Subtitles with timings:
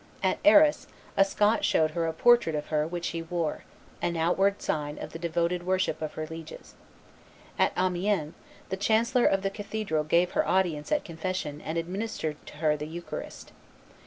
[0.23, 3.65] At Arras, a Scot showed her a portrait of her which he wore,
[4.01, 6.73] an outward sign of the devoted worship of her lieges.
[7.59, 8.33] At Amiens,
[8.69, 12.87] the chancellor of the cathedral gave her audience at confession and administered to her the
[12.87, 13.51] eucharist.